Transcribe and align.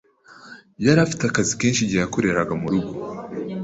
yari 0.85 0.99
afite 1.05 1.21
akazi 1.25 1.53
kenshi 1.61 1.79
igihe 1.83 2.01
yakoreraga 2.01 2.53
mu 2.61 2.67
rugo, 2.73 2.91